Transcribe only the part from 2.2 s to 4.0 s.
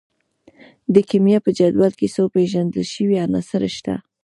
پیژندل شوي عناصر شته.